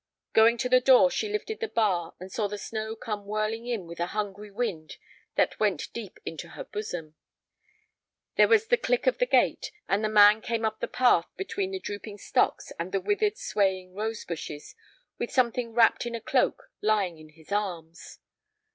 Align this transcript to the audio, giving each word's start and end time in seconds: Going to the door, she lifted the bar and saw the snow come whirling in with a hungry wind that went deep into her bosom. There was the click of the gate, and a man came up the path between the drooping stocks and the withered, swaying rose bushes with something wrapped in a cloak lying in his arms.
Going 0.33 0.57
to 0.57 0.67
the 0.67 0.81
door, 0.81 1.11
she 1.11 1.29
lifted 1.29 1.59
the 1.59 1.67
bar 1.67 2.15
and 2.19 2.31
saw 2.31 2.47
the 2.47 2.57
snow 2.57 2.95
come 2.95 3.27
whirling 3.27 3.67
in 3.67 3.85
with 3.85 3.99
a 3.99 4.07
hungry 4.17 4.49
wind 4.49 4.97
that 5.35 5.59
went 5.59 5.93
deep 5.93 6.17
into 6.25 6.49
her 6.57 6.63
bosom. 6.63 7.13
There 8.35 8.47
was 8.47 8.65
the 8.65 8.77
click 8.77 9.05
of 9.05 9.19
the 9.19 9.27
gate, 9.27 9.71
and 9.87 10.03
a 10.03 10.09
man 10.09 10.41
came 10.41 10.65
up 10.65 10.79
the 10.79 10.87
path 10.87 11.27
between 11.37 11.69
the 11.69 11.79
drooping 11.79 12.17
stocks 12.17 12.73
and 12.79 12.91
the 12.91 12.99
withered, 12.99 13.37
swaying 13.37 13.93
rose 13.93 14.25
bushes 14.25 14.73
with 15.19 15.29
something 15.29 15.71
wrapped 15.71 16.07
in 16.07 16.15
a 16.15 16.19
cloak 16.19 16.71
lying 16.81 17.19
in 17.19 17.29
his 17.29 17.51
arms. 17.51 18.17